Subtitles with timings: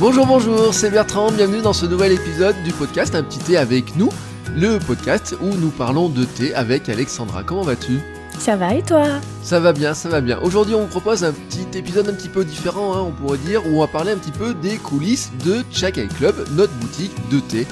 [0.00, 3.94] Bonjour, bonjour, c'est Bertrand, bienvenue dans ce nouvel épisode du podcast Un petit thé avec
[3.94, 4.08] nous,
[4.56, 7.44] le podcast où nous parlons de thé avec Alexandra.
[7.44, 8.00] Comment vas-tu?
[8.36, 9.06] Ça va et toi?
[9.44, 10.40] Ça va bien, ça va bien.
[10.42, 13.64] Aujourd'hui, on vous propose un petit épisode un petit peu différent, hein, on pourrait dire,
[13.68, 17.38] où on va parler un petit peu des coulisses de Chakai Club, notre boutique de
[17.38, 17.64] thé.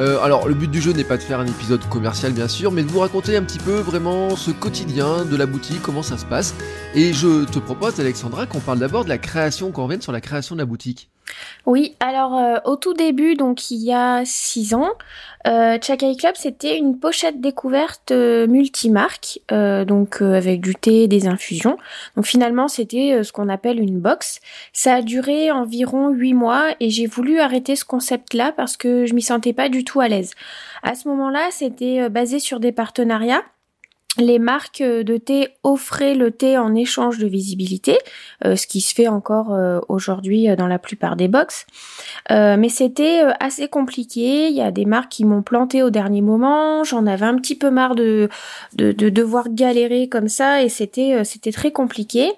[0.00, 2.72] Euh, alors, le but du jeu n'est pas de faire un épisode commercial, bien sûr,
[2.72, 6.18] mais de vous raconter un petit peu vraiment ce quotidien de la boutique, comment ça
[6.18, 6.56] se passe.
[6.96, 10.20] Et je te propose, Alexandra, qu'on parle d'abord de la création, qu'on revienne sur la
[10.20, 11.08] création de la boutique.
[11.66, 14.90] Oui, alors euh, au tout début, donc il y a six ans,
[15.46, 21.26] euh, Chakai Club c'était une pochette découverte euh, multimarque, euh, donc avec du thé, des
[21.26, 21.78] infusions.
[22.16, 24.40] Donc finalement c'était ce qu'on appelle une box.
[24.72, 29.14] Ça a duré environ huit mois et j'ai voulu arrêter ce concept-là parce que je
[29.14, 30.32] m'y sentais pas du tout à l'aise.
[30.82, 33.42] À ce moment-là, c'était basé sur des partenariats
[34.18, 37.98] les marques euh, de thé offraient le thé en échange de visibilité,
[38.44, 41.66] euh, ce qui se fait encore euh, aujourd'hui dans la plupart des box.
[42.30, 44.48] mais c'était assez compliqué.
[44.48, 46.84] Il y a des marques qui m'ont planté au dernier moment.
[46.84, 48.28] J'en avais un petit peu marre de,
[48.74, 52.32] de, de devoir galérer comme ça et c'était c'était très compliqué.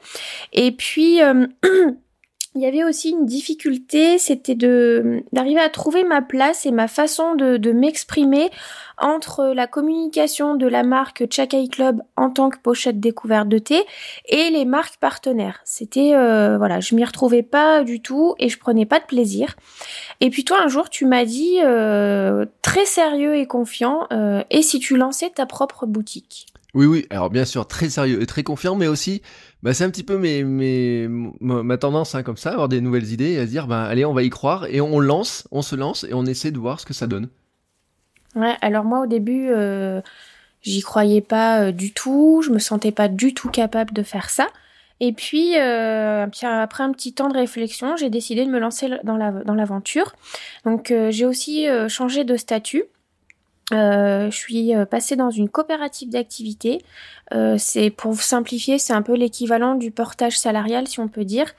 [0.53, 1.21] Et puis
[2.57, 6.89] il y avait aussi une difficulté, c'était de d'arriver à trouver ma place et ma
[6.89, 8.51] façon de, m'exprimer
[8.99, 13.85] entre la communication de la marque Chakai Club en tant que pochette découverte de thé
[14.29, 15.61] et les marques partenaires.
[15.65, 19.55] C'était euh, voilà, je m'y retrouvais pas du tout et je prenais pas de plaisir.
[20.21, 24.63] Et puis toi un jour tu m'as dit euh, très sérieux et confiant euh, et
[24.63, 26.47] si tu lançais ta propre boutique?
[26.75, 29.23] Oui oui, alors bien sûr très sérieux et très confiant mais aussi
[29.63, 30.17] bah, c'est un petit peu
[31.41, 33.85] ma tendance hein, comme ça, à avoir des nouvelles idées et à se dire, bah,
[33.85, 36.59] allez, on va y croire et on lance, on se lance et on essaie de
[36.59, 37.29] voir ce que ça donne.
[38.35, 40.01] Ouais, alors moi au début, euh,
[40.63, 44.31] j'y croyais pas euh, du tout, je me sentais pas du tout capable de faire
[44.31, 44.47] ça.
[45.01, 49.17] Et puis, euh, après un petit temps de réflexion, j'ai décidé de me lancer dans
[49.17, 50.15] l'aventure.
[50.65, 52.85] La, Donc j'ai aussi changé de statut.
[53.73, 56.83] Euh, je suis euh, passée dans une coopérative d'activité.
[57.33, 61.53] Euh, c'est pour simplifier, c'est un peu l'équivalent du portage salarial, si on peut dire.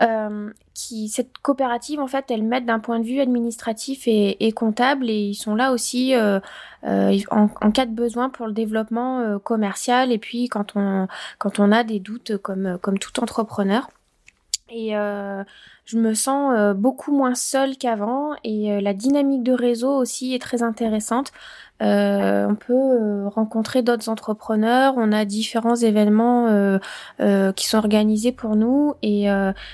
[0.00, 4.52] Euh, qui cette coopérative, en fait, elle m'aide d'un point de vue administratif et, et,
[4.52, 6.40] comptable, et ils sont là aussi euh,
[6.82, 10.10] en, en, cas de besoin pour le développement commercial.
[10.12, 11.06] Et puis quand on
[11.38, 13.88] quand on a des doutes, comme comme tout entrepreneur.
[14.74, 15.44] Et euh,
[15.84, 20.34] je me sens euh, beaucoup moins seule qu'avant et euh, la dynamique de réseau aussi
[20.34, 21.30] est très intéressante.
[21.80, 26.78] on peut rencontrer d'autres entrepreneurs, on a différents événements
[27.56, 29.26] qui sont organisés pour nous et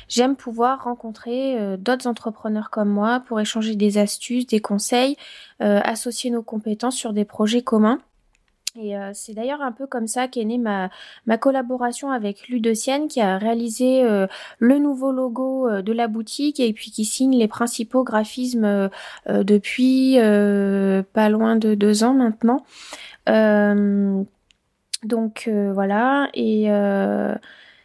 [0.08, 5.16] j'aime pouvoir rencontrer d'autres entrepreneurs comme moi pour échanger des astuces, des conseils,
[5.60, 7.98] associer nos compétences sur des projets communs.
[8.76, 10.90] Et euh, c'est d'ailleurs un peu comme ça qu'est née ma,
[11.26, 14.26] ma collaboration avec Ludocienne qui a réalisé euh,
[14.58, 18.90] le nouveau logo euh, de la boutique et puis qui signe les principaux graphismes
[19.26, 20.16] depuis
[21.12, 22.64] pas loin de deux ans maintenant.
[25.04, 26.68] donc voilà et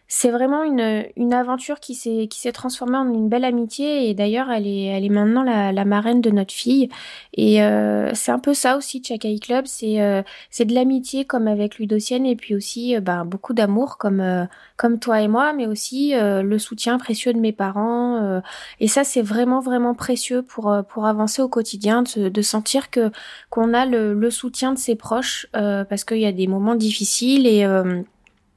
[0.08, 4.10] c'est vraiment une, une aventure qui s'est qui s'est transformée en une belle amitié.
[4.10, 6.90] Et d'ailleurs elle est elle est maintenant la, la marraine de notre fille.
[7.34, 9.66] Et euh, c'est un peu ça aussi Chakai Club.
[9.66, 14.20] C'est euh, c'est de l'amitié comme avec Ludocienne et puis aussi ben, beaucoup d'amour comme
[14.20, 14.46] euh,
[14.78, 18.42] comme toi et moi mais aussi euh, le soutien précieux de mes parents
[18.80, 23.12] et ça c'est vraiment vraiment précieux pour pour avancer au quotidien de, de sentir que
[23.50, 27.48] qu'on a le, le, soutien de ses proches parce qu'il y a des moments difficiles
[27.48, 27.66] et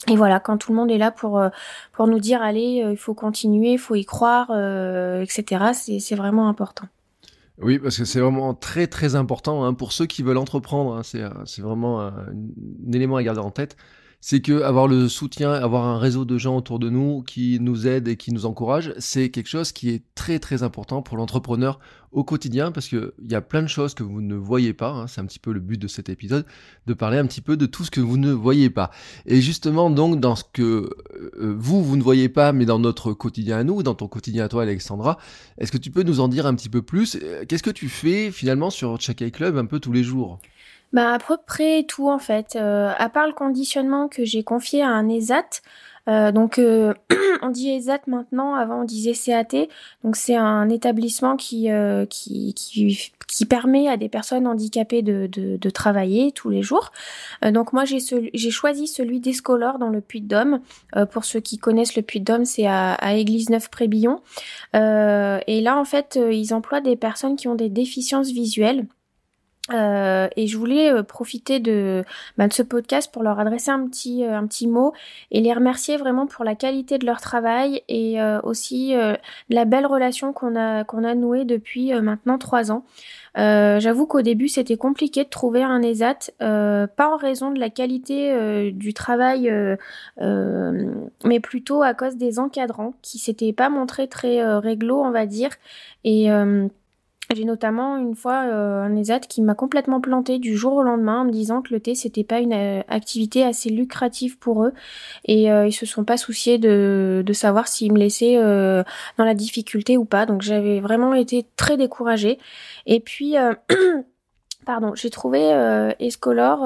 [0.08, 1.48] et voilà, quand tout le monde est là pour euh,
[1.92, 5.72] pour nous dire allez, euh, il faut continuer, il faut y croire, euh, etc.
[5.98, 6.86] C'est vraiment important.
[7.58, 10.96] Oui, parce que c'est vraiment très très important hein, pour ceux qui veulent entreprendre.
[10.96, 13.76] Hein, c'est vraiment un, un, élément à garder en tête
[14.20, 17.86] c'est que avoir le soutien, avoir un réseau de gens autour de nous qui nous
[17.86, 21.78] aident et qui nous encouragent, c'est quelque chose qui est très très important pour l'entrepreneur
[22.12, 24.90] au quotidien parce que il y a plein de choses que vous ne voyez pas.
[24.90, 26.46] Hein, c'est un petit peu le but de cet épisode,
[26.86, 28.90] de parler un petit peu de tout ce que vous ne voyez pas.
[29.26, 30.90] Et justement, donc dans ce que
[31.40, 34.46] euh, vous vous ne voyez pas, mais dans notre quotidien à nous, dans ton quotidien
[34.46, 35.18] à toi, Alexandra,
[35.58, 37.18] est-ce que tu peux nous en dire un petit peu plus?
[37.48, 40.40] Qu'est-ce que tu fais finalement sur Chakai Club un peu tous les jours?
[40.96, 42.56] Bah à peu près tout en fait.
[42.56, 45.60] Euh, à part le conditionnement que j'ai confié à un ESAT.
[46.08, 46.94] Euh, donc euh,
[47.42, 49.66] on dit ESAT maintenant, avant on disait CAT.
[50.04, 51.68] Donc c'est un établissement qui,
[52.08, 56.92] qui, qui, permet à des personnes handicapées de, de, travailler tous les jours.
[57.42, 57.98] Donc moi j'ai
[58.32, 60.60] j'ai choisi celui d'Escolor dans le Puy-de-Dôme.
[61.10, 64.22] pour ceux qui connaissent le Puy-de-Dôme, c'est à, à Église-Neuf-Prébillon.
[64.72, 68.86] et là en fait ils emploient des personnes qui ont des déficiences visuelles.
[69.72, 72.04] Euh, et je voulais euh, profiter de,
[72.38, 74.92] bah, de, ce podcast pour leur adresser un petit, euh, un petit mot
[75.32, 78.94] et les remercier vraiment pour la qualité de leur travail et aussi
[79.48, 82.84] la belle relation qu'on a, qu'on a nouée depuis maintenant trois ans.
[83.34, 88.70] J'avoue qu'au début c'était compliqué de trouver un ESAT, pas en raison de la qualité
[88.72, 89.52] du travail,
[90.18, 95.50] mais plutôt à cause des encadrants qui s'étaient pas montrés très réglo, on va dire.
[96.04, 96.28] Et
[97.34, 101.20] j'ai notamment une fois euh, un ESAT qui m'a complètement planté du jour au lendemain
[101.20, 104.72] en me disant que le thé c'était pas une euh, activité assez lucrative pour eux
[105.24, 109.34] et euh, ils se sont pas souciés de, de savoir s'ils me laissaient dans la
[109.34, 112.38] difficulté ou pas donc j'avais vraiment été très découragée
[112.86, 113.34] et puis
[114.66, 116.58] Pardon, j'ai trouvé euh, Escolor,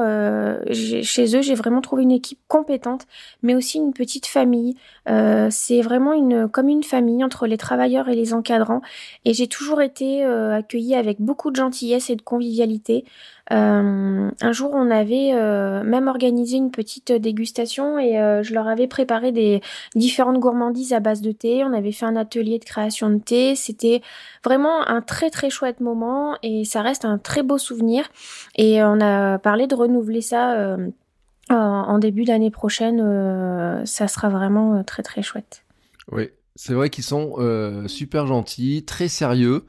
[0.72, 3.06] chez eux, j'ai vraiment trouvé une équipe compétente,
[3.42, 4.74] mais aussi une petite famille.
[5.10, 8.80] Euh, c'est vraiment une comme une famille entre les travailleurs et les encadrants,
[9.24, 13.04] et j'ai toujours été euh, accueillie avec beaucoup de gentillesse et de convivialité.
[13.52, 15.32] Euh, un jour, on avait
[15.82, 18.12] même organisé une petite dégustation et
[18.42, 19.60] je leur avais préparé des
[19.96, 21.64] différentes gourmandises à base de thé.
[21.64, 23.56] On avait fait un atelier de création de thé.
[23.56, 24.02] C'était
[24.44, 28.08] vraiment un très très chouette moment et ça reste un très beau souvenir.
[28.56, 30.76] Et on a parlé de renouveler ça
[31.50, 33.84] en début d'année prochaine.
[33.86, 35.64] ça sera vraiment très très chouette.
[36.10, 37.36] Oui, c'est vrai qu'ils sont
[37.86, 39.64] super gentils, très sérieux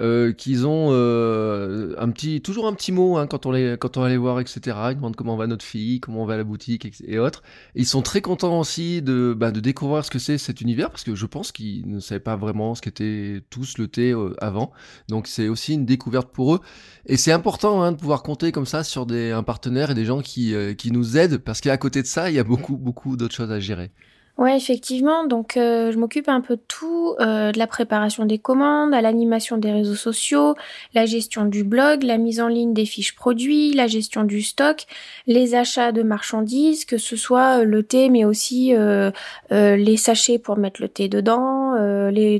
[0.00, 3.96] euh, qu'ils ont euh, un petit, toujours un petit mot hein, quand on les, quand
[3.96, 4.60] on va les voir, etc.
[4.90, 7.42] Ils demandent comment va notre fille, comment va la boutique et, autres.
[7.74, 11.04] ils sont très contents aussi de, bah, de découvrir ce que c'est cet univers parce
[11.04, 14.72] que je pense qu'ils ne savaient pas vraiment ce qu'était tous le thé euh, avant.
[15.08, 16.60] Donc c'est aussi une découverte pour eux.
[17.06, 20.04] Et c'est important hein, de pouvoir compter comme ça sur des, un partenaire et des
[20.04, 22.76] gens qui, euh, qui nous aident parce qu'à côté de ça, il y a beaucoup,
[22.76, 23.90] beaucoup d'autres choses à gérer.
[24.38, 25.26] Ouais, effectivement.
[25.26, 29.02] Donc, euh, je m'occupe un peu de tout, euh, de la préparation des commandes, à
[29.02, 30.54] l'animation des réseaux sociaux,
[30.94, 34.86] la gestion du blog, la mise en ligne des fiches produits, la gestion du stock,
[35.26, 39.10] les achats de marchandises, que ce soit le thé, mais aussi euh,
[39.50, 41.74] les sachets pour mettre le thé dedans,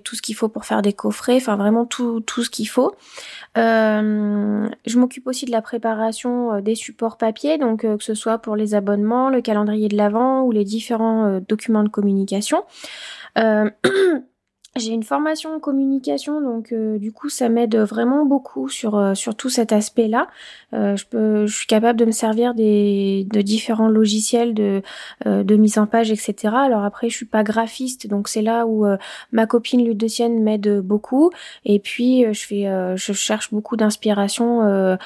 [0.03, 2.95] tout ce qu'il faut pour faire des coffrets, enfin vraiment tout, tout ce qu'il faut.
[3.59, 8.15] Euh, je m'occupe aussi de la préparation euh, des supports papier, donc euh, que ce
[8.15, 12.63] soit pour les abonnements, le calendrier de l'avant ou les différents documents de communication.
[14.77, 19.15] J'ai une formation en communication, donc euh, du coup ça m'aide vraiment beaucoup sur euh,
[19.15, 20.29] sur tout cet aspect-là.
[20.75, 24.81] Euh, je peux, je suis capable de me servir des de différents logiciels de
[25.25, 26.55] de mise en page, etc.
[26.55, 28.87] Alors après je suis pas graphiste, donc c'est là où
[29.33, 31.33] ma copine Ludecienne m'aide beaucoup.
[31.65, 34.97] Et puis je fais, je cherche beaucoup d'inspiration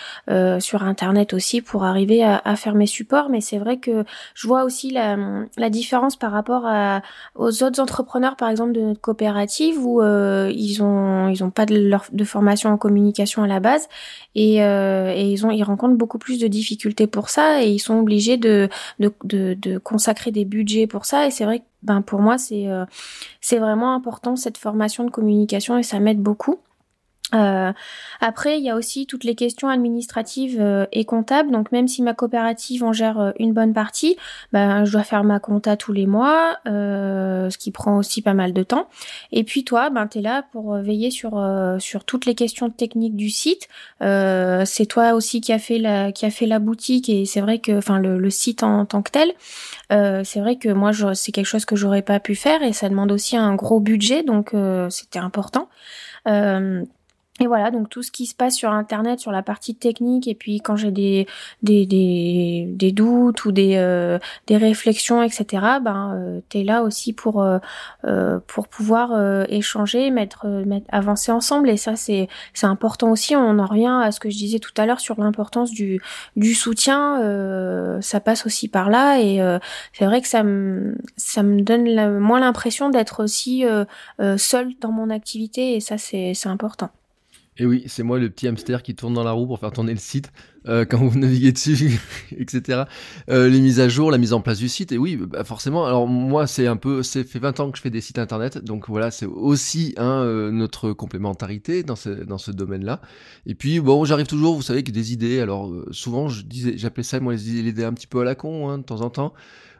[0.60, 3.30] sur internet aussi pour arriver à, à faire mes supports.
[3.30, 5.16] Mais c'est vrai que je vois aussi la
[5.56, 7.00] la différence par rapport à
[7.34, 11.66] aux autres entrepreneurs, par exemple de notre coopérative où euh, ils ont ils ont pas
[11.66, 13.88] de, leur, de formation en communication à la base
[14.34, 17.78] et, euh, et, ils ont ils rencontrent beaucoup plus de difficultés pour ça et ils
[17.78, 18.68] sont obligés de
[18.98, 22.38] de, de, de consacrer des budgets pour ça et c'est vrai que ben pour moi
[22.38, 22.84] c'est euh,
[23.40, 26.58] c'est vraiment important cette formation de communication et ça m'aide beaucoup.
[27.34, 27.72] Euh,
[28.20, 31.50] après, il y a aussi toutes les questions administratives euh, et comptables.
[31.50, 34.16] Donc, même si ma coopérative en gère euh, une bonne partie,
[34.52, 38.52] ben, je dois faire ma compta tous les mois, ce qui prend aussi pas mal
[38.52, 38.88] de temps.
[39.32, 41.42] Et puis toi, ben, tu es là pour veiller sur,
[41.78, 43.68] sur toutes les questions techniques du site.
[44.00, 47.58] c'est toi aussi qui a fait la, qui a fait la boutique et c'est vrai
[47.58, 49.32] que, enfin, le, le, site en tant que tel,
[50.24, 53.12] c'est vrai que moi, c'est quelque chose que j'aurais pas pu faire et ça demande
[53.12, 54.54] aussi un gros budget, donc
[54.90, 55.68] c'était important.
[57.40, 60.36] Et voilà, donc tout ce qui se passe sur Internet, sur la partie technique, et
[60.36, 61.26] puis quand j'ai des,
[61.64, 66.84] des, des, des, doutes ou des, euh, des réflexions, etc., ben, euh, tu es là
[66.84, 67.58] aussi pour, euh,
[68.04, 71.70] euh pour pouvoir euh, échanger, mettre, mettre, avancer ensemble.
[71.70, 72.28] Et ça, c'est
[72.62, 73.34] important aussi.
[73.34, 76.00] On en revient à ce que je disais tout à l'heure sur l'importance du,
[76.36, 77.20] du soutien.
[78.00, 79.18] ça passe aussi par là.
[79.20, 79.40] Et
[79.92, 83.64] c'est vrai que ça me, ça me donne moins l'impression d'être aussi
[84.36, 85.74] seule dans mon activité.
[85.74, 86.90] Et ça, c'est important.
[87.56, 89.92] Et oui, c'est moi le petit hamster qui tourne dans la roue pour faire tourner
[89.92, 90.32] le site
[90.66, 92.00] euh, quand vous naviguez dessus,
[92.36, 92.84] etc.
[93.30, 94.90] Euh, les mises à jour, la mise en place du site.
[94.90, 95.86] Et oui, bah forcément.
[95.86, 98.58] Alors moi, c'est un peu, c'est fait 20 ans que je fais des sites internet,
[98.58, 103.00] donc voilà, c'est aussi hein, euh, notre complémentarité dans ce dans ce domaine-là.
[103.46, 105.40] Et puis bon, j'arrive toujours, vous savez, que des idées.
[105.40, 108.34] Alors euh, souvent, je disais, j'appelais ça moi les idées un petit peu à la
[108.34, 109.32] con, hein, de temps en temps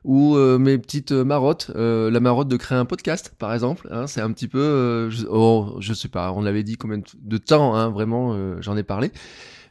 [0.04, 4.06] ou euh, mes petites marottes, euh, la marotte de créer un podcast par exemple, hein,
[4.06, 7.38] c'est un petit peu, euh, je, oh, je sais pas, on l'avait dit combien de
[7.38, 9.11] temps, hein, vraiment, j'en ai parlé.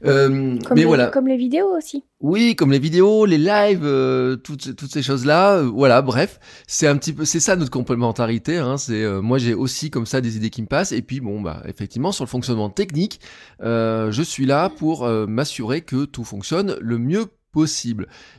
[0.06, 1.08] Euh, comme mais les, voilà.
[1.08, 2.04] Comme les vidéos aussi.
[2.20, 5.58] Oui, comme les vidéos, les lives, euh, toutes, toutes ces choses-là.
[5.58, 8.58] Euh, voilà, bref, c'est un petit peu, c'est ça notre complémentarité.
[8.58, 10.92] Hein, c'est moi j'ai aussi comme ça des idées qui me passent.
[10.92, 13.20] Et puis bon, bah effectivement sur le fonctionnement technique,
[13.62, 17.26] je suis là pour m'assurer que tout fonctionne le mieux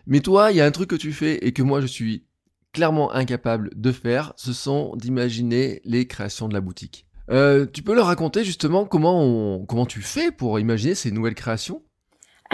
[0.07, 2.25] Mais toi, il y a un truc que tu fais et que moi je suis
[2.73, 7.07] clairement incapable de faire, ce sont d'imaginer les créations de la boutique.
[7.31, 11.83] Euh, tu peux leur raconter justement comment, comment tu fais pour imaginer ces nouvelles créations?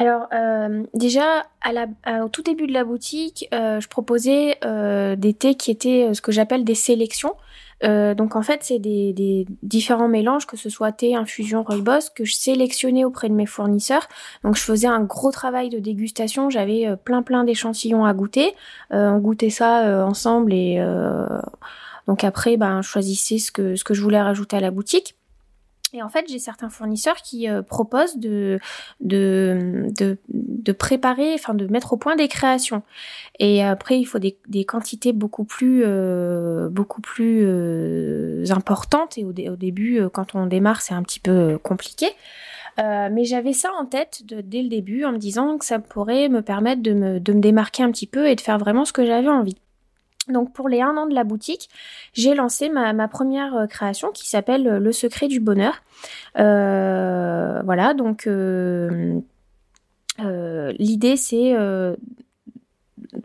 [0.00, 1.44] Alors euh, déjà
[2.22, 4.58] au tout début de la boutique, euh, je proposais
[5.16, 7.34] des thés qui étaient ce que j'appelle des sélections.
[7.82, 12.34] donc en fait c'est des, différents mélanges, que ce soit thé, infusion, rooibos, que je
[12.34, 14.06] sélectionnais auprès de mes fournisseurs.
[14.42, 18.54] Donc je faisais un gros travail de dégustation, j'avais plein plein d'échantillons à goûter.
[18.90, 20.80] on goûtait ça ensemble et
[22.06, 25.14] donc après, ben, je choisissais ce que, ce que je voulais rajouter à la boutique.
[25.92, 28.60] Et en fait, j'ai certains fournisseurs qui euh, proposent de,
[29.00, 29.88] de,
[30.28, 32.82] de, préparer, enfin de mettre au point des créations.
[33.38, 39.18] Et après, il faut des, des quantités beaucoup plus, euh, beaucoup plus euh, importantes.
[39.18, 42.06] Et au, début, quand on démarre, c'est un petit peu compliqué.
[42.78, 46.40] mais j'avais ça en tête dès le début en me disant que ça pourrait me
[46.40, 49.04] permettre de me, de me démarquer un petit peu et de faire vraiment ce que
[49.04, 49.56] j'avais envie.
[50.30, 51.68] Donc pour les un an de la boutique,
[52.12, 55.82] j'ai lancé ma, première euh, création qui s'appelle euh, Le secret du bonheur.
[56.38, 58.28] Euh, voilà, donc
[60.78, 61.56] l'idée c'est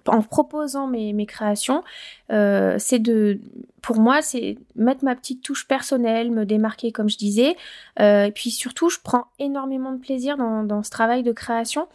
[0.08, 1.84] en proposant mes, mes créations,
[2.32, 3.40] euh, c'est de,
[3.82, 7.56] pour moi, c'est mettre ma petite touche personnelle, me démarquer comme je disais,
[8.00, 11.88] euh, et puis surtout, je prends énormément de plaisir dans, dans ce travail de création.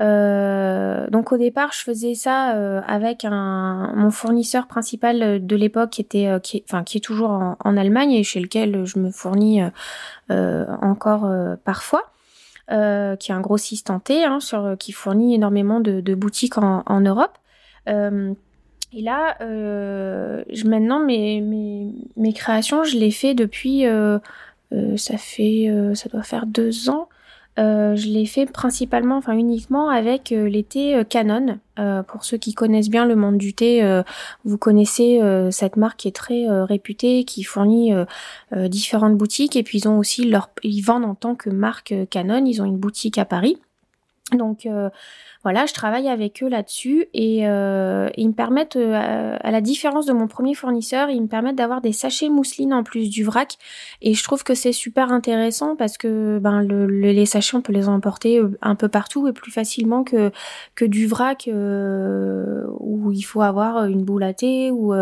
[0.00, 5.90] Euh, donc au départ, je faisais ça euh, avec un, mon fournisseur principal de l'époque
[5.90, 8.98] qui était, euh, qui, enfin, qui est toujours en, en, Allemagne et chez lequel je
[8.98, 9.60] me fournis
[10.28, 11.30] encore
[11.64, 12.10] parfois.
[12.72, 16.82] Euh, qui est un grossiste en thé, hein, sur, qui fournit énormément de, boutiques en,
[16.86, 17.38] en Europe.
[17.88, 18.34] Euh,
[18.92, 24.18] et là, euh, je, maintenant, mes, mes, mes, créations, je les fais depuis, euh,
[24.72, 27.08] euh ça fait, euh, ça doit faire deux ans.
[27.58, 31.58] Euh, je l'ai fait principalement, enfin uniquement avec euh, les thés euh, Canon.
[32.06, 34.02] pour ceux qui connaissent bien le monde du thé,
[34.46, 35.20] vous connaissez
[35.50, 37.92] cette marque qui est très réputée, qui fournit
[38.54, 42.42] différentes boutiques et puis ils ont aussi leur, ils vendent en tant que marque Canon.
[42.46, 43.58] Ils ont une boutique à Paris.
[44.32, 44.66] Donc
[45.46, 50.04] voilà, je travaille avec eux là-dessus et euh, ils me permettent, euh, à la différence
[50.04, 53.56] de mon premier fournisseur, ils me permettent d'avoir des sachets mousseline en plus du vrac
[54.02, 57.72] et je trouve que c'est super intéressant parce que ben le, les sachets on peut
[57.72, 60.32] les emporter euh, un peu partout et plus facilement que
[60.74, 64.92] que du vrac où il faut avoir une boule à thé ou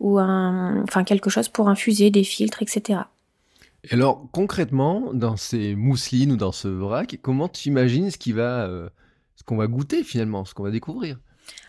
[0.00, 3.02] ou un, enfin quelque chose pour infuser, des filtres, etc.
[3.84, 8.66] Et alors concrètement, dans ces mousselines ou dans ce vrac, comment tu imagines ce va
[9.36, 11.18] ce qu'on va goûter finalement, ce qu'on va découvrir?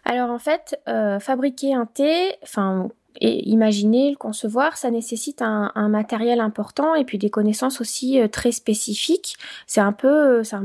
[0.05, 2.89] Alors en fait, euh, fabriquer un thé, enfin
[3.19, 8.27] et imaginer, le concevoir, ça nécessite un, matériel important et puis des connaissances aussi euh,
[8.27, 9.35] très spécifiques.
[9.67, 10.55] C'est un peu, euh, c'est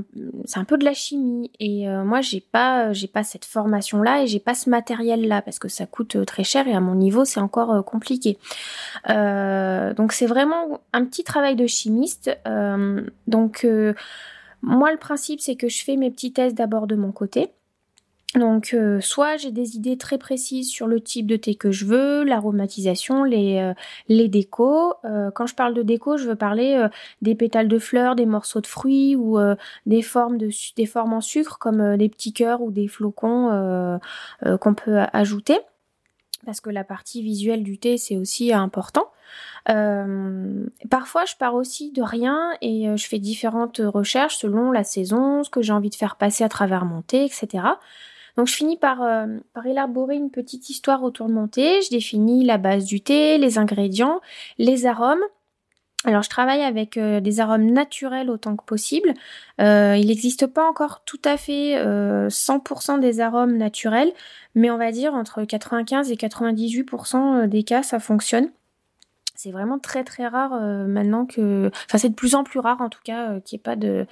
[0.59, 1.51] un, peu de la chimie.
[1.61, 5.69] Et moi, j'ai pas, j'ai pas cette formation-là et j'ai pas ce matériel-là parce que
[5.69, 8.39] ça coûte très cher et à mon niveau, c'est encore compliqué.
[9.07, 12.31] donc c'est vraiment un petit travail de chimiste.
[13.27, 13.67] donc
[14.63, 17.51] moi, le principe, c'est que je fais mes petits tests d'abord de mon côté.
[18.35, 21.87] Donc, euh, soit j'ai des idées très précises sur le type de thé que je
[21.87, 23.73] veux, l'aromatisation, les, euh,
[24.09, 24.93] les décos.
[25.07, 26.87] Euh, quand je parle de déco, je veux parler
[27.23, 29.39] des pétales de fleurs, des morceaux de fruits ou
[29.87, 33.99] des formes de des formes en sucre comme des petits cœurs ou des flocons
[34.61, 35.59] qu'on peut ajouter.
[36.45, 39.09] Parce que la partie visuelle du thé, c'est aussi important.
[39.69, 44.85] Euh, parfois, je pars aussi de rien et euh, je fais différentes recherches selon la
[44.85, 47.65] saison, ce que j'ai envie de faire passer à travers mon thé, etc.
[48.39, 51.83] Donc je finis par, euh, par élaborer une petite histoire autour de mon thé.
[51.83, 54.21] Je définis la base du thé, les ingrédients,
[54.57, 55.23] les arômes.
[56.05, 59.13] Alors je travaille avec des arômes naturels autant que possible.
[59.59, 64.13] il n'existe pas encore tout à fait 100% des arômes naturels,
[64.55, 68.49] mais on va dire entre 95 et 98% des cas ça fonctionne.
[69.41, 72.81] C'est vraiment très très rare euh, maintenant que, enfin c'est de plus en plus rare
[72.81, 74.05] en tout cas euh, qu'il n'y ait pas de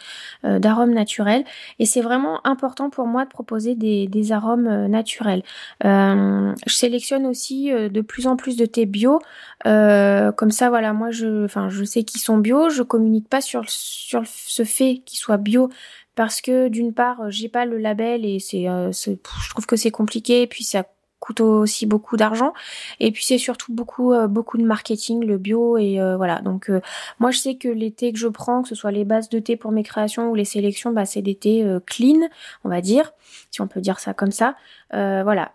[0.45, 1.45] euh, d'arômes naturels.
[1.81, 5.43] Et c'est vraiment important pour moi de proposer des, des arômes naturels.
[5.83, 9.19] je sélectionne aussi de plus en plus de thés bio.
[9.65, 12.69] comme ça voilà, moi je, enfin je sais qu'ils sont bio.
[12.69, 15.71] Je communique pas sur sur ce fait qu'ils soient bio
[16.15, 20.47] parce que d'une part j'ai pas le label et c'est, je trouve que c'est compliqué.
[20.47, 20.85] Puis ça
[21.21, 22.53] coûte aussi beaucoup d'argent.
[23.01, 26.41] Et puis c'est surtout beaucoup beaucoup de marketing, le bio et voilà.
[26.41, 26.71] Donc
[27.19, 29.39] moi je sais que les thés que je prends, que ce soit les bases de
[29.39, 32.29] thé pour mes créations ou les sélections, bah, c'est des thés clean,
[32.65, 33.13] on va dire,
[33.51, 34.57] si on peut dire ça comme ça.
[34.93, 35.53] voilà.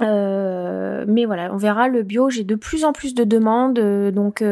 [0.00, 2.30] mais voilà, on verra le bio.
[2.30, 3.80] J'ai de plus en plus de demandes,
[4.12, 4.42] donc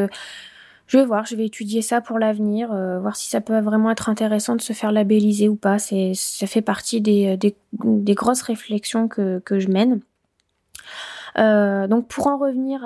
[0.87, 3.89] je vais voir, je vais étudier ça pour l'avenir, euh, voir si ça peut vraiment
[3.89, 5.79] être intéressant de se faire labelliser ou pas.
[5.79, 10.01] C'est, ça fait partie des, des, des grosses réflexions que, que je mène.
[11.37, 12.85] Euh, donc pour en revenir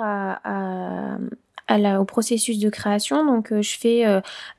[1.98, 3.24] au processus de création.
[3.24, 4.04] Donc, euh, je fais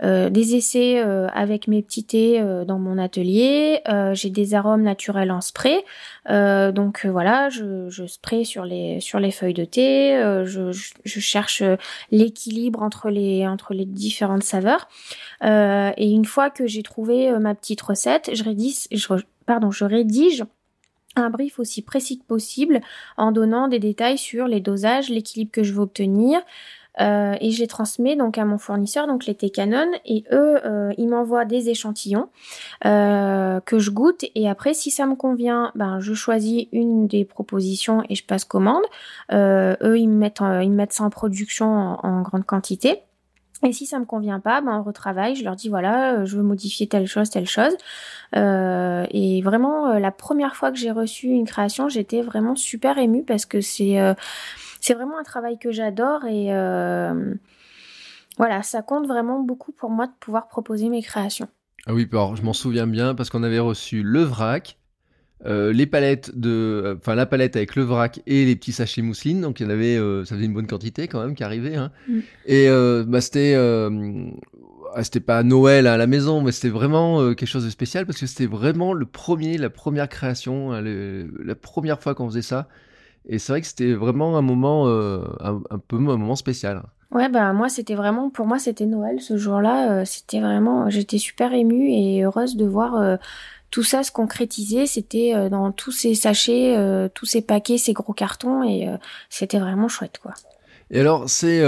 [0.02, 1.00] euh, des essais
[1.34, 3.82] avec mes petits thés dans mon atelier.
[4.14, 5.84] J'ai des arômes naturels en spray.
[6.28, 10.44] donc voilà, je, spray sur les feuilles de thé.
[10.46, 10.72] Je,
[11.06, 11.64] cherche
[12.12, 14.88] l'équilibre entre les différentes saveurs.
[15.44, 18.88] et une fois que j'ai trouvé ma petite recette, je rédige,
[19.46, 20.44] pardon, je rédige
[21.16, 22.82] un brief aussi précis que possible
[23.18, 26.42] en donnant des détails sur les dosages, l'équilibre que je veux obtenir,
[27.00, 30.92] euh, et je les transmets donc à mon fournisseur, donc les Canon, et eux, euh,
[30.98, 32.30] ils m'envoient des échantillons
[32.86, 37.24] euh, que je goûte, et après, si ça me convient, ben je choisis une des
[37.26, 38.84] propositions et je passe commande.
[39.32, 43.02] eux, ils me mettent, ils mettent ça en production en, grande quantité.
[43.64, 45.36] Et si ça me convient pas, ben on retravaille.
[45.36, 47.76] Je leur dis voilà, je veux modifier telle chose, telle chose.
[48.34, 53.46] et vraiment, la première fois que j'ai reçu une création, j'étais vraiment super émue parce
[53.46, 53.62] que
[54.82, 57.34] c'est vraiment un travail que j'adore et euh,
[58.38, 61.48] voilà, ça compte vraiment beaucoup pour moi de pouvoir proposer mes créations.
[61.86, 64.78] Ah oui, alors je m'en souviens bien parce qu'on avait reçu le vrac,
[65.46, 69.42] euh, les palettes de, enfin la palette avec le vrac et les petits sachets mousseline,
[69.42, 71.76] donc il y en avait, euh, ça faisait une bonne quantité quand même qui arrivait.
[71.76, 71.92] Hein.
[72.08, 72.20] Mm.
[72.46, 72.70] Et
[73.08, 73.56] bah, c'était,
[74.94, 78.20] ah, c'était pas Noël à la maison, mais c'était vraiment quelque chose de spécial parce
[78.20, 82.68] que c'était vraiment le premier, la première création, hein, la première fois qu'on faisait ça.
[83.28, 86.84] Et c'est vrai que c'était vraiment un moment, euh, un, peu un moment spécial.
[87.12, 89.92] Ouais, bah moi c'était vraiment, pour moi c'était Noël ce jour-là.
[89.92, 93.18] Euh, c'était vraiment, j'étais super émue et heureuse de voir euh,
[93.72, 94.86] tout ça se concrétiser.
[94.86, 96.76] C'était dans tous ces sachets,
[97.14, 98.88] tous ces paquets, ces gros cartons et
[99.30, 100.34] c'était vraiment chouette quoi.
[100.94, 101.64] Et alors, c'est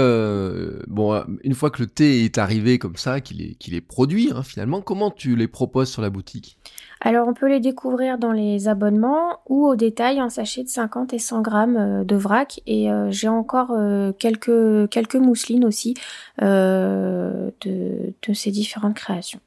[0.86, 4.30] bon, une fois que le thé est arrivé comme ça, qu'il est, qu'il est produit,
[4.34, 6.58] hein, finalement, comment tu les proposes sur la boutique?
[7.04, 11.12] Alors on peut les découvrir dans les abonnements ou au détail en sachet de 50
[11.12, 15.94] et 100 grammes euh, de vrac et euh, j'ai encore euh, quelques, quelques mousselines aussi
[16.40, 19.40] de, de ces différentes créations.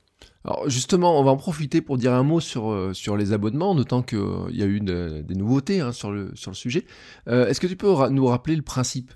[0.48, 4.02] Alors justement, on va en profiter pour dire un mot sur, euh, les abonnements, notant
[4.02, 6.86] qu'il euh, y a eu des nouveautés hein, sur, le, sujet.
[7.28, 9.12] Euh, est-ce que tu peux nous rappeler le principe?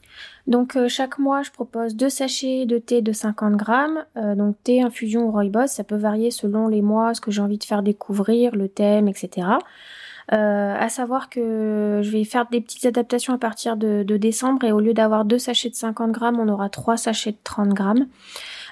[0.48, 4.04] Donc chaque mois, je propose deux sachets de thé de 50 grammes.
[4.36, 7.60] donc thé, infusion ou rooibos, ça peut varier selon les mois, ce que j'ai envie
[7.60, 9.48] de faire découvrir, le thème, etc.
[10.28, 14.72] à savoir que je vais faire des petites adaptations à partir de, de décembre et
[14.74, 18.08] au lieu d'avoir deux sachets de 50 grammes, on aura trois sachets de 30 grammes.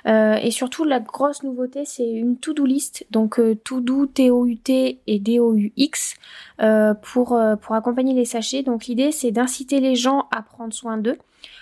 [0.07, 5.19] Euh, et surtout, la grosse nouveauté, c'est une to-do list, donc euh, to-do, T-O-U-T et
[5.19, 6.15] D-O-U-X,
[6.61, 8.63] euh, pour, pour accompagner les sachets.
[8.63, 11.17] Donc l'idée, c'est d'inciter les gens à prendre soin d'eux.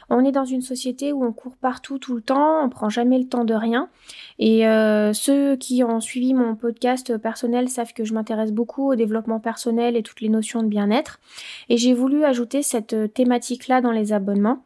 [0.10, 3.19] On est dans une société où on court partout tout le temps, on prend jamais
[3.19, 3.89] le temps de rien.
[4.39, 4.62] Et
[5.13, 9.97] ceux qui ont suivi mon podcast personnel savent que je m'intéresse beaucoup au développement personnel
[9.97, 11.19] et toutes les notions de bien-être.
[11.67, 14.63] Et j'ai voulu ajouter cette thématique-là dans les abonnements.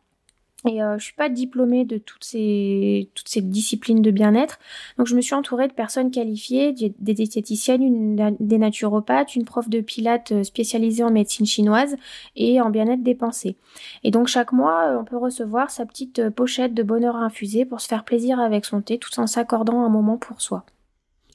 [0.70, 4.60] Et euh, je suis pas diplômée de toutes ces, toutes ces disciplines de bien-être.
[4.98, 9.82] Donc je me suis entourée de personnes qualifiées, des diététiciennes, des naturopathes, une prof de
[9.82, 11.96] pilates euh, spécialisée en médecine chinoise
[12.36, 13.56] et en bien-être des pensées.
[14.04, 17.66] Et donc chaque mois, euh, on peut recevoir sa petite euh, pochette de bonheur infusé
[17.66, 20.64] pour se faire plaisir avec son thé tout en s'accordant un moment pour soi.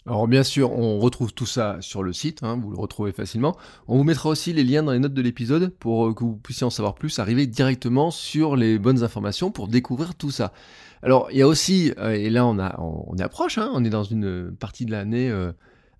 [0.06, 3.56] Alors bien sûr, on retrouve tout ça sur le site, hein, vous le retrouvez facilement.
[3.88, 6.36] On vous mettra aussi les liens dans les notes de l'épisode pour euh, que vous
[6.36, 10.52] puissiez en savoir plus, arriver directement sur les bonnes informations pour découvrir tout ça.
[11.02, 13.90] Alors il y a aussi, euh, et là on, a, on, approche, hein, on est
[13.90, 15.50] dans une partie de l'année euh,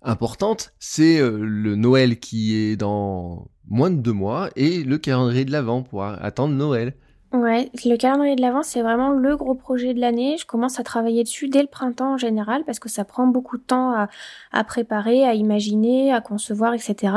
[0.01, 5.51] importante, c'est le Noël qui est dans moins de deux mois et le calendrier de
[5.51, 6.95] l'Avent pour attendre Noël.
[7.33, 10.37] Ouais, le calendrier de l'Avent, c'est vraiment le gros projet de l'année.
[10.39, 13.57] Je commence à travailler dessus dès le printemps en général parce que ça prend beaucoup
[13.57, 14.07] de temps
[14.53, 17.13] à, préparer, à imaginer, à concevoir, etc.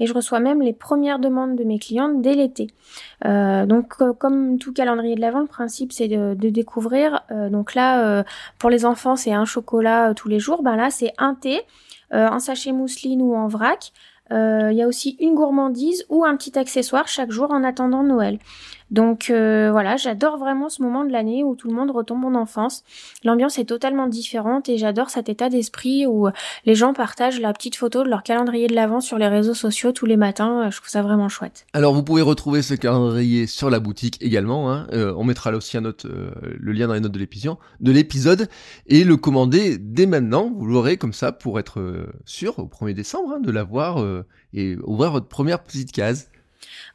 [0.00, 2.66] Et je reçois même les premières demandes de mes clientes dès l'été.
[3.24, 7.20] Euh, donc, comme tout calendrier de l'Avent, le principe c'est de, découvrir.
[7.30, 8.24] Euh, donc là, euh,
[8.58, 10.64] pour les enfants, c'est un chocolat tous les jours.
[10.64, 11.60] Ben là, c'est un thé,
[12.10, 13.92] un sachet mousseline ou en vrac.
[14.30, 18.38] Il y a aussi une gourmandise ou un petit accessoire chaque jour en attendant Noël.
[18.90, 22.34] Donc euh, voilà, j'adore vraiment ce moment de l'année où tout le monde retombe en
[22.34, 22.84] enfance.
[23.24, 26.28] L'ambiance est totalement différente et j'adore cet état d'esprit où
[26.66, 29.92] les gens partagent la petite photo de leur calendrier de l'avant sur les réseaux sociaux
[29.92, 30.70] tous les matins.
[30.70, 31.66] Je trouve ça vraiment chouette.
[31.72, 34.70] Alors vous pouvez retrouver ce calendrier sur la boutique également.
[34.72, 34.86] Hein.
[34.92, 37.92] Euh, on mettra là aussi un euh, le lien dans les notes de l'épisode, de
[37.92, 38.48] l'épisode
[38.86, 40.52] et le commander dès maintenant.
[40.54, 41.80] Vous l'aurez comme ça pour être
[42.24, 44.04] sûr au 1er décembre hein, de l'avoir
[44.54, 46.28] et ouvrir votre première petite case.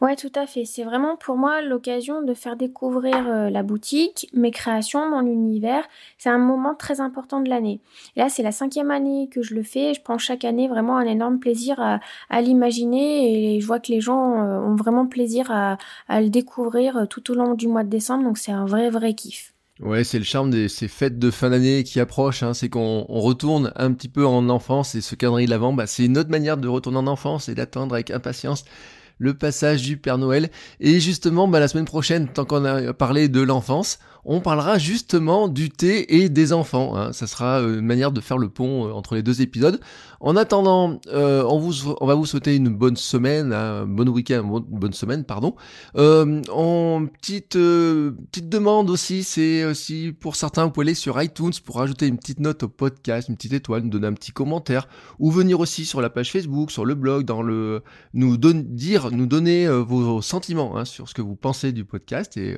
[0.01, 0.65] Ouais, tout à fait.
[0.65, 5.84] C'est vraiment pour moi l'occasion de faire découvrir euh, la boutique, mes créations, mon univers.
[6.17, 7.80] C'est un moment très important de l'année.
[8.15, 9.93] Là, c'est la cinquième année que je le fais.
[9.93, 11.99] Je prends chaque année vraiment un énorme plaisir à,
[12.41, 15.77] l'imaginer et je vois que les gens euh, ont vraiment plaisir à,
[16.10, 18.23] le découvrir euh, tout au long du mois de décembre.
[18.23, 19.53] Donc c'est un vrai, vrai kiff.
[19.80, 22.41] Ouais, c'est le charme de ces fêtes de fin d'année qui approchent.
[22.41, 22.53] Hein.
[22.53, 26.06] C'est qu'on retourne un petit peu en enfance et ce calendrier de l'avant, bah, c'est
[26.06, 28.65] une autre manière de retourner en enfance et d'attendre avec impatience
[29.17, 30.49] le passage du Père Noël.
[30.80, 33.99] Et justement, bah, la semaine prochaine, tant qu'on a parlé de l'enfance,
[34.30, 36.97] on parlera justement du thé et des enfants.
[36.97, 37.13] Hein.
[37.13, 39.80] Ça sera euh, une manière de faire le pont euh, entre les deux épisodes.
[40.19, 45.23] En attendant, euh, on, va vous souhaiter une bonne semaine, un bon week-end, bonne semaine,
[45.23, 45.56] pardon.
[45.95, 51.82] en petite petite demande aussi, c'est aussi pour certains, vous pouvez aller sur iTunes pour
[51.82, 54.88] ajouter une petite note au podcast, une petite étoile, nous donner un petit commentaire,
[55.19, 60.21] ou venir aussi sur la page Facebook, sur le blog, dans le nous donner vos
[60.21, 62.58] sentiments hein, sur ce que vous pensez du podcast et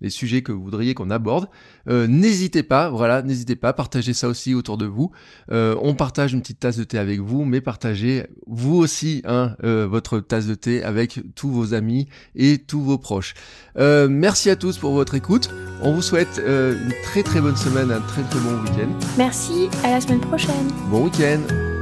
[0.00, 1.48] les sujets que vous voudriez qu'on aborde.
[1.88, 5.10] Euh, n'hésitez pas, voilà, n'hésitez pas, partagez ça aussi autour de vous.
[5.50, 9.56] Euh, on partage une petite tasse de thé avec vous, mais partagez vous aussi hein,
[9.64, 13.34] euh, votre tasse de thé avec tous vos amis et tous vos proches.
[13.76, 15.50] merci à tous pour votre écoute.
[15.82, 18.88] On vous souhaite une très très bonne semaine, un très très bon week-end.
[19.18, 20.68] Merci, à la semaine prochaine.
[20.90, 21.75] Bon week-end.